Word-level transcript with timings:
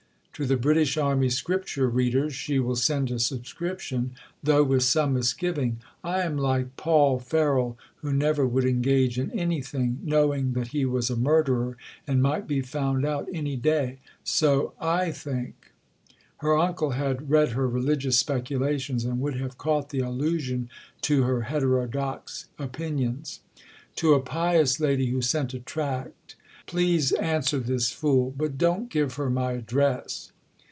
To 0.35 0.47
the 0.47 0.57
British 0.57 0.97
Army 0.97 1.29
Scripture 1.29 1.87
Readers 1.87 2.33
she 2.33 2.57
will 2.57 2.75
send 2.75 3.11
a 3.11 3.19
subscription, 3.19 4.15
though 4.41 4.63
with 4.63 4.81
some 4.81 5.13
misgiving: 5.13 5.77
"I 6.03 6.21
am 6.21 6.35
like 6.35 6.75
Paul 6.77 7.19
Ferroll, 7.19 7.77
who 7.97 8.11
never 8.11 8.47
would 8.47 8.65
engage 8.65 9.19
in 9.19 9.29
anything, 9.37 9.99
knowing 10.03 10.53
that 10.53 10.69
he 10.69 10.83
was 10.83 11.11
a 11.11 11.15
murderer, 11.15 11.77
and 12.07 12.23
might 12.23 12.47
be 12.47 12.61
found 12.61 13.05
out 13.05 13.29
any 13.31 13.55
day. 13.55 13.99
So 14.23 14.73
I 14.79 15.11
think." 15.11 15.73
Her 16.37 16.57
uncle 16.57 16.91
had 16.93 17.29
read 17.29 17.49
her 17.49 17.67
religious 17.67 18.17
speculations, 18.17 19.05
and 19.05 19.19
would 19.21 19.35
have 19.35 19.59
caught 19.59 19.89
the 19.91 19.99
allusion 19.99 20.69
to 21.01 21.21
her 21.21 21.41
heterodox 21.43 22.47
opinions. 22.57 23.41
To 23.97 24.15
a 24.15 24.19
pious 24.19 24.79
lady 24.79 25.05
who 25.11 25.21
sent 25.21 25.53
a 25.53 25.59
tract: 25.59 26.35
"Please 26.67 27.11
answer 27.13 27.59
this 27.59 27.91
fool, 27.91 28.33
but 28.37 28.57
don't 28.57 28.87
give 28.89 29.15
her 29.15 29.29
my 29.29 29.53
address." 29.53 30.31